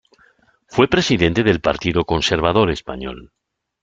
[0.67, 3.31] Fue presidente del Partido Conservador Español.